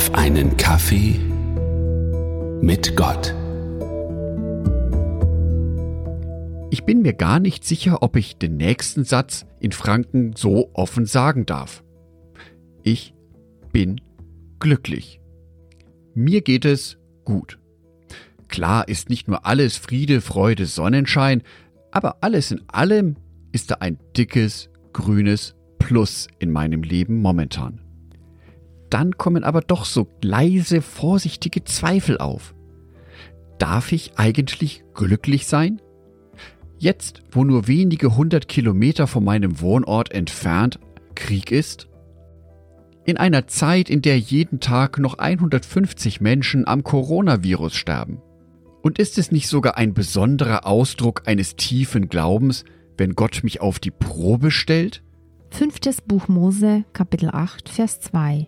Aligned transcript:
auf 0.00 0.14
einen 0.14 0.56
Kaffee 0.56 1.20
mit 2.62 2.96
Gott. 2.96 3.34
Ich 6.70 6.84
bin 6.84 7.02
mir 7.02 7.12
gar 7.12 7.38
nicht 7.38 7.66
sicher, 7.66 8.02
ob 8.02 8.16
ich 8.16 8.38
den 8.38 8.56
nächsten 8.56 9.04
Satz 9.04 9.44
in 9.60 9.72
Franken 9.72 10.32
so 10.34 10.70
offen 10.72 11.04
sagen 11.04 11.44
darf. 11.44 11.84
Ich 12.82 13.12
bin 13.72 14.00
glücklich. 14.58 15.20
Mir 16.14 16.40
geht 16.40 16.64
es 16.64 16.96
gut. 17.26 17.58
Klar 18.48 18.88
ist 18.88 19.10
nicht 19.10 19.28
nur 19.28 19.44
alles 19.44 19.76
Friede, 19.76 20.22
Freude, 20.22 20.64
Sonnenschein, 20.64 21.42
aber 21.90 22.22
alles 22.22 22.50
in 22.50 22.62
allem 22.68 23.16
ist 23.52 23.70
da 23.70 23.74
ein 23.80 23.98
dickes, 24.16 24.70
grünes 24.94 25.56
Plus 25.78 26.26
in 26.38 26.50
meinem 26.50 26.84
Leben 26.84 27.20
momentan. 27.20 27.89
Dann 28.90 29.16
kommen 29.16 29.44
aber 29.44 29.60
doch 29.60 29.84
so 29.84 30.08
leise, 30.20 30.82
vorsichtige 30.82 31.64
Zweifel 31.64 32.18
auf. 32.18 32.54
Darf 33.58 33.92
ich 33.92 34.12
eigentlich 34.16 34.82
glücklich 34.94 35.46
sein? 35.46 35.80
Jetzt, 36.78 37.22
wo 37.30 37.44
nur 37.44 37.68
wenige 37.68 38.16
hundert 38.16 38.48
Kilometer 38.48 39.06
von 39.06 39.22
meinem 39.22 39.60
Wohnort 39.60 40.12
entfernt 40.12 40.80
Krieg 41.14 41.52
ist? 41.52 41.88
In 43.04 43.16
einer 43.16 43.46
Zeit, 43.46 43.90
in 43.90 44.02
der 44.02 44.18
jeden 44.18 44.60
Tag 44.60 44.98
noch 44.98 45.18
150 45.18 46.20
Menschen 46.20 46.66
am 46.66 46.82
Coronavirus 46.82 47.74
sterben? 47.74 48.22
Und 48.82 48.98
ist 48.98 49.18
es 49.18 49.30
nicht 49.30 49.48
sogar 49.48 49.76
ein 49.76 49.92
besonderer 49.92 50.66
Ausdruck 50.66 51.22
eines 51.26 51.54
tiefen 51.56 52.08
Glaubens, 52.08 52.64
wenn 52.96 53.14
Gott 53.14 53.40
mich 53.42 53.60
auf 53.60 53.78
die 53.78 53.90
Probe 53.90 54.50
stellt? 54.50 55.02
Fünftes 55.50 56.00
Buch 56.00 56.28
Mose, 56.28 56.84
Kapitel 56.92 57.30
8, 57.30 57.68
Vers 57.68 58.00
2. 58.00 58.46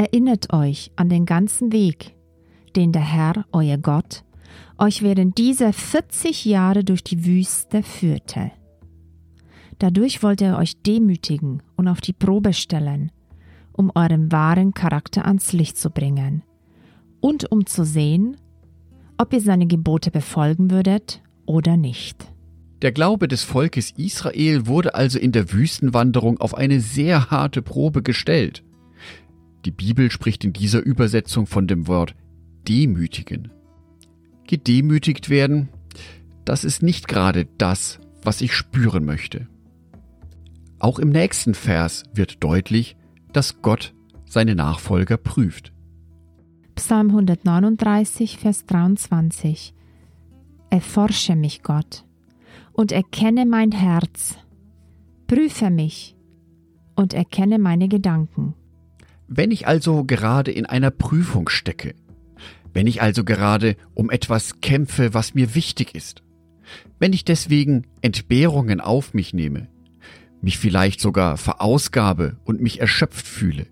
Erinnert 0.00 0.54
euch 0.54 0.92
an 0.96 1.10
den 1.10 1.26
ganzen 1.26 1.72
Weg, 1.72 2.16
den 2.74 2.90
der 2.90 3.02
Herr, 3.02 3.44
euer 3.52 3.76
Gott, 3.76 4.24
euch 4.78 5.02
während 5.02 5.36
dieser 5.36 5.74
40 5.74 6.46
Jahre 6.46 6.84
durch 6.84 7.04
die 7.04 7.26
Wüste 7.26 7.82
führte. 7.82 8.50
Dadurch 9.78 10.22
wollte 10.22 10.46
er 10.46 10.56
euch 10.56 10.80
demütigen 10.80 11.62
und 11.76 11.86
auf 11.86 12.00
die 12.00 12.14
Probe 12.14 12.54
stellen, 12.54 13.12
um 13.74 13.92
euren 13.94 14.32
wahren 14.32 14.72
Charakter 14.72 15.26
ans 15.26 15.52
Licht 15.52 15.76
zu 15.76 15.90
bringen 15.90 16.44
und 17.20 17.52
um 17.52 17.66
zu 17.66 17.84
sehen, 17.84 18.38
ob 19.18 19.34
ihr 19.34 19.42
seine 19.42 19.66
Gebote 19.66 20.10
befolgen 20.10 20.70
würdet 20.70 21.20
oder 21.44 21.76
nicht. 21.76 22.32
Der 22.80 22.92
Glaube 22.92 23.28
des 23.28 23.42
Volkes 23.42 23.90
Israel 23.98 24.66
wurde 24.66 24.94
also 24.94 25.18
in 25.18 25.32
der 25.32 25.52
Wüstenwanderung 25.52 26.40
auf 26.40 26.54
eine 26.54 26.80
sehr 26.80 27.30
harte 27.30 27.60
Probe 27.60 28.02
gestellt. 28.02 28.64
Die 29.64 29.70
Bibel 29.70 30.10
spricht 30.10 30.44
in 30.44 30.52
dieser 30.52 30.80
Übersetzung 30.80 31.46
von 31.46 31.66
dem 31.66 31.86
Wort 31.86 32.14
demütigen. 32.66 33.50
Gedemütigt 34.46 35.30
werden, 35.30 35.68
das 36.44 36.64
ist 36.64 36.82
nicht 36.82 37.08
gerade 37.08 37.46
das, 37.58 38.00
was 38.22 38.40
ich 38.40 38.54
spüren 38.54 39.04
möchte. 39.04 39.46
Auch 40.78 40.98
im 40.98 41.10
nächsten 41.10 41.54
Vers 41.54 42.04
wird 42.14 42.42
deutlich, 42.42 42.96
dass 43.32 43.60
Gott 43.62 43.94
seine 44.24 44.54
Nachfolger 44.54 45.16
prüft. 45.16 45.72
Psalm 46.74 47.08
139, 47.08 48.38
Vers 48.38 48.64
23 48.66 49.74
Erforsche 50.70 51.36
mich, 51.36 51.62
Gott, 51.62 52.04
und 52.72 52.92
erkenne 52.92 53.44
mein 53.44 53.72
Herz. 53.72 54.36
Prüfe 55.26 55.68
mich 55.68 56.16
und 56.94 57.12
erkenne 57.12 57.58
meine 57.58 57.88
Gedanken. 57.88 58.54
Wenn 59.32 59.52
ich 59.52 59.68
also 59.68 60.02
gerade 60.02 60.50
in 60.50 60.66
einer 60.66 60.90
Prüfung 60.90 61.48
stecke, 61.48 61.94
wenn 62.74 62.88
ich 62.88 63.00
also 63.00 63.22
gerade 63.22 63.76
um 63.94 64.10
etwas 64.10 64.60
kämpfe, 64.60 65.14
was 65.14 65.34
mir 65.34 65.54
wichtig 65.54 65.94
ist, 65.94 66.24
wenn 66.98 67.12
ich 67.12 67.24
deswegen 67.24 67.86
Entbehrungen 68.00 68.80
auf 68.80 69.14
mich 69.14 69.32
nehme, 69.32 69.68
mich 70.42 70.58
vielleicht 70.58 71.00
sogar 71.00 71.36
verausgabe 71.36 72.38
und 72.44 72.60
mich 72.60 72.80
erschöpft 72.80 73.24
fühle, 73.24 73.68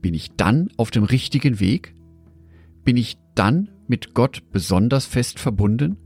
bin 0.00 0.14
ich 0.14 0.30
dann 0.36 0.68
auf 0.76 0.92
dem 0.92 1.02
richtigen 1.02 1.58
Weg? 1.58 1.96
Bin 2.84 2.96
ich 2.96 3.18
dann 3.34 3.68
mit 3.88 4.14
Gott 4.14 4.44
besonders 4.52 5.06
fest 5.06 5.40
verbunden? 5.40 5.96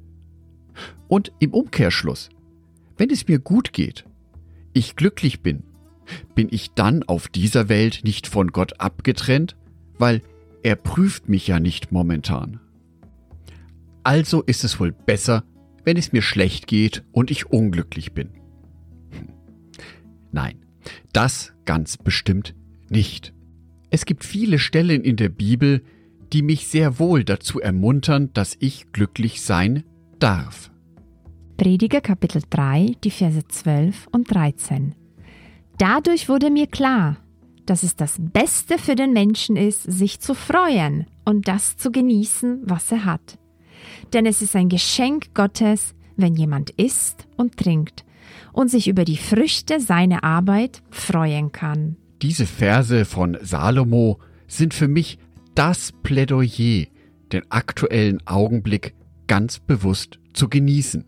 Und 1.09 1.31
im 1.41 1.53
Umkehrschluss, 1.53 2.31
wenn 2.97 3.11
es 3.11 3.29
mir 3.29 3.39
gut 3.39 3.75
geht, 3.75 4.07
ich 4.73 4.97
glücklich 4.97 5.43
bin, 5.43 5.63
bin 6.35 6.49
ich 6.51 6.73
dann 6.73 7.03
auf 7.03 7.29
dieser 7.29 7.69
Welt 7.69 8.01
nicht 8.05 8.27
von 8.27 8.49
Gott 8.49 8.81
abgetrennt, 8.81 9.57
weil 9.99 10.23
er 10.63 10.77
prüft 10.77 11.29
mich 11.29 11.47
ja 11.47 11.61
nicht 11.61 11.93
momentan. 11.93 12.61
Also 14.03 14.43
ist 14.43 14.65
es 14.65 14.79
wohl 14.79 14.93
besser, 14.93 15.45
wenn 15.85 15.97
es 15.97 16.13
mir 16.13 16.23
schlecht 16.23 16.67
geht 16.67 17.05
und 17.13 17.31
ich 17.31 17.51
unglücklich 17.51 18.13
bin. 18.13 18.31
Hm. 19.11 19.29
Nein, 20.33 20.65
das 21.13 21.53
ganz 21.65 21.97
bestimmt 21.97 22.55
nicht. 22.89 23.33
Es 23.91 24.05
gibt 24.05 24.25
viele 24.25 24.59
Stellen 24.59 25.03
in 25.03 25.17
der 25.17 25.29
Bibel, 25.29 25.83
die 26.33 26.43
mich 26.43 26.67
sehr 26.67 26.99
wohl 26.99 27.25
dazu 27.25 27.61
ermuntern, 27.61 28.31
dass 28.33 28.57
ich 28.59 28.93
glücklich 28.93 29.43
sein 29.43 29.85
darf. 30.19 30.71
Prediger 31.57 32.01
Kapitel 32.01 32.43
3, 32.51 32.97
die 33.03 33.11
Verse 33.11 33.47
12 33.47 34.09
und 34.13 34.33
13. 34.33 34.95
Dadurch 35.79 36.29
wurde 36.29 36.51
mir 36.51 36.67
klar, 36.67 37.19
dass 37.67 37.83
es 37.83 37.97
das 37.97 38.17
Beste 38.19 38.79
für 38.79 38.95
den 38.95 39.13
Menschen 39.13 39.57
ist, 39.57 39.83
sich 39.83 40.21
zu 40.21 40.35
freuen 40.35 41.07
und 41.25 41.49
das 41.49 41.77
zu 41.77 41.91
genießen, 41.91 42.63
was 42.65 42.91
er 42.93 43.05
hat. 43.05 43.39
Denn 44.13 44.25
es 44.25 44.41
ist 44.41 44.57
ein 44.57 44.69
Geschenk 44.69 45.35
Gottes, 45.35 45.95
wenn 46.17 46.35
jemand 46.35 46.71
isst 46.71 47.27
und 47.37 47.57
trinkt 47.57 48.05
und 48.53 48.71
sich 48.71 48.89
über 48.89 49.05
die 49.05 49.17
Früchte 49.17 49.81
seiner 49.81 50.25
Arbeit 50.25 50.83
freuen 50.91 51.53
kann. 51.53 51.97
Diese 52.23 52.47
Verse 52.47 53.05
von 53.05 53.37
Salomo 53.43 54.19
sind 54.47 54.73
für 54.73 54.89
mich 54.89 55.19
das 55.55 55.93
Plädoyer, 56.03 56.87
den 57.33 57.51
aktuellen 57.51 58.27
Augenblick 58.27 58.95
ganz 59.27 59.59
bewusst 59.59 60.19
zu 60.33 60.49
genießen. 60.49 61.05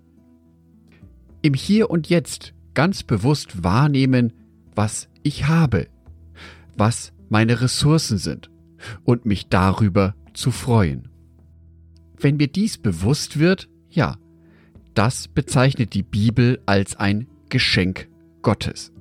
Im 1.40 1.54
Hier 1.54 1.88
und 1.88 2.08
Jetzt 2.08 2.52
ganz 2.74 3.02
bewusst 3.02 3.62
wahrnehmen, 3.64 4.32
was 4.78 5.08
ich 5.24 5.48
habe, 5.48 5.88
was 6.76 7.12
meine 7.28 7.60
Ressourcen 7.60 8.16
sind 8.16 8.48
und 9.02 9.26
mich 9.26 9.48
darüber 9.48 10.14
zu 10.34 10.52
freuen. 10.52 11.08
Wenn 12.16 12.36
mir 12.36 12.46
dies 12.46 12.78
bewusst 12.78 13.40
wird, 13.40 13.68
ja, 13.90 14.18
das 14.94 15.26
bezeichnet 15.26 15.94
die 15.94 16.04
Bibel 16.04 16.62
als 16.64 16.94
ein 16.94 17.26
Geschenk 17.48 18.08
Gottes. 18.42 18.92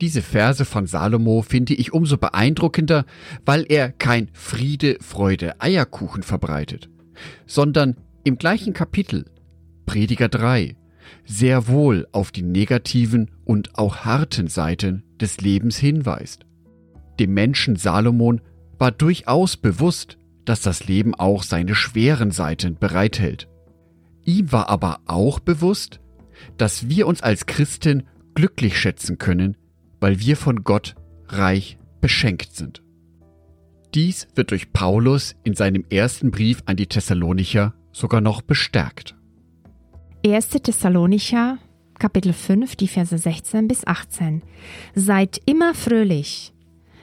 Diese 0.00 0.20
Verse 0.20 0.64
von 0.64 0.88
Salomo 0.88 1.42
finde 1.42 1.74
ich 1.74 1.92
umso 1.92 2.16
beeindruckender, 2.16 3.04
weil 3.44 3.64
er 3.68 3.92
kein 3.92 4.30
Friede, 4.32 4.98
Freude, 5.00 5.60
Eierkuchen 5.60 6.24
verbreitet, 6.24 6.90
sondern 7.46 7.94
im 8.24 8.36
gleichen 8.36 8.72
Kapitel, 8.72 9.26
Prediger 9.86 10.28
3, 10.28 10.74
sehr 11.24 11.68
wohl 11.68 12.06
auf 12.12 12.30
die 12.32 12.42
negativen 12.42 13.30
und 13.44 13.78
auch 13.78 13.98
harten 13.98 14.48
Seiten 14.48 15.04
des 15.20 15.40
Lebens 15.40 15.76
hinweist. 15.76 16.46
Dem 17.18 17.34
Menschen 17.34 17.76
Salomon 17.76 18.40
war 18.78 18.90
durchaus 18.90 19.56
bewusst, 19.56 20.18
dass 20.44 20.60
das 20.60 20.86
Leben 20.86 21.14
auch 21.14 21.42
seine 21.42 21.74
schweren 21.74 22.30
Seiten 22.30 22.76
bereithält. 22.78 23.48
Ihm 24.24 24.50
war 24.52 24.68
aber 24.68 25.00
auch 25.06 25.38
bewusst, 25.38 26.00
dass 26.56 26.88
wir 26.88 27.06
uns 27.06 27.22
als 27.22 27.46
Christen 27.46 28.04
glücklich 28.34 28.78
schätzen 28.78 29.18
können, 29.18 29.56
weil 30.00 30.20
wir 30.20 30.36
von 30.36 30.64
Gott 30.64 30.94
reich 31.28 31.78
beschenkt 32.00 32.54
sind. 32.56 32.82
Dies 33.94 34.26
wird 34.34 34.50
durch 34.50 34.72
Paulus 34.72 35.36
in 35.44 35.54
seinem 35.54 35.84
ersten 35.90 36.30
Brief 36.30 36.62
an 36.66 36.76
die 36.76 36.86
Thessalonicher 36.86 37.74
sogar 37.92 38.20
noch 38.20 38.40
bestärkt. 38.42 39.14
1. 40.24 40.50
Thessalonicher, 40.50 41.58
Kapitel 41.98 42.32
5, 42.32 42.76
die 42.76 42.86
Verse 42.86 43.16
16 43.16 43.66
bis 43.66 43.84
18. 43.84 44.42
Seid 44.94 45.40
immer 45.46 45.74
fröhlich, 45.74 46.52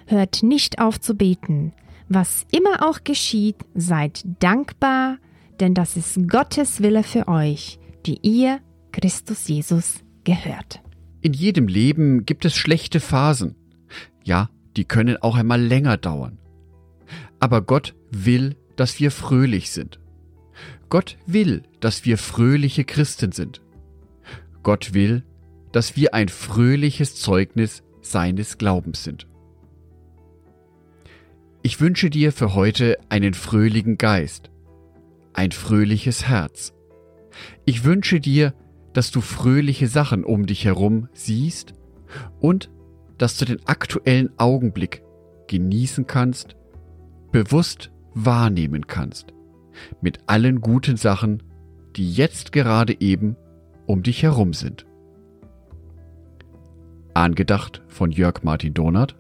hört 0.06 0.42
nicht 0.42 0.80
auf 0.80 1.02
zu 1.02 1.16
beten. 1.16 1.74
Was 2.08 2.46
immer 2.52 2.88
auch 2.88 3.04
geschieht, 3.04 3.58
seid 3.76 4.24
dankbar, 4.40 5.18
denn 5.60 5.74
das 5.74 5.98
ist 5.98 6.30
Gottes 6.30 6.82
Wille 6.82 7.04
für 7.04 7.28
euch, 7.28 7.78
die 8.06 8.20
ihr 8.22 8.62
Christus 8.94 9.50
Jesus 9.50 9.96
gehört. 10.24 10.82
In 11.20 11.34
jedem 11.34 11.68
Leben 11.68 12.26
gibt 12.26 12.46
es 12.46 12.56
schlechte 12.56 13.02
Phasen. 13.02 13.56
Ja, 14.24 14.50
die 14.78 14.86
können 14.86 15.18
auch 15.18 15.36
einmal 15.36 15.62
länger 15.62 15.98
dauern. 15.98 16.38
Aber 17.42 17.62
Gott 17.62 17.96
will, 18.12 18.56
dass 18.78 19.02
wir 19.02 19.12
fröhlich 19.12 19.72
sind. 19.72 20.00
Gott 20.90 21.18
will, 21.26 21.64
dass 21.80 22.06
wir 22.06 22.18
fröhliche 22.18 22.84
Christen 22.84 23.32
sind. 23.32 23.62
Gott 24.64 24.94
will, 24.94 25.24
dass 25.72 25.96
wir 25.96 26.14
ein 26.14 26.30
fröhliches 26.30 27.16
Zeugnis 27.16 27.84
seines 28.02 28.58
Glaubens 28.58 29.04
sind. 29.04 29.28
Ich 31.62 31.80
wünsche 31.80 32.10
dir 32.10 32.32
für 32.32 32.56
heute 32.56 32.98
einen 33.10 33.34
fröhlichen 33.34 33.98
Geist, 33.98 34.50
ein 35.34 35.52
fröhliches 35.52 36.28
Herz. 36.28 36.74
Ich 37.66 37.84
wünsche 37.84 38.20
dir, 38.20 38.54
dass 38.94 39.12
du 39.12 39.22
fröhliche 39.22 39.88
Sachen 39.88 40.24
um 40.24 40.46
dich 40.46 40.66
herum 40.66 41.10
siehst 41.14 41.74
und 42.40 42.72
dass 43.18 43.38
du 43.38 43.46
den 43.46 43.66
aktuellen 43.68 44.32
Augenblick 44.40 45.04
genießen 45.48 46.08
kannst, 46.08 46.56
bewusst 47.32 47.92
wahrnehmen 48.14 48.88
kannst, 48.88 49.34
mit 50.02 50.20
allen 50.28 50.62
guten 50.62 50.98
Sachen, 50.98 51.44
die 51.96 52.12
jetzt 52.12 52.52
gerade 52.52 53.00
eben 53.00 53.36
um 53.86 54.04
dich 54.04 54.24
herum 54.24 54.54
sind. 54.54 54.86
Angedacht 57.14 57.82
von 57.88 58.12
Jörg 58.12 58.44
Martin 58.44 58.74
Donat, 58.74 59.16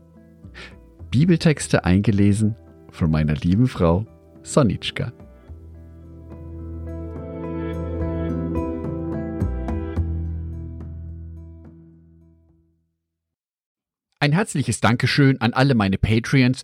Bibeltexte 1.09 1.85
eingelesen 1.85 2.55
von 2.91 3.09
meiner 3.09 3.35
lieben 3.35 3.67
Frau 3.67 4.05
Sonitschka. 4.43 5.11
Ein 14.21 14.33
herzliches 14.33 14.81
Dankeschön 14.81 15.39
an 15.39 15.53
alle 15.53 15.75
meine 15.75 15.97
Patreons, 15.97 16.63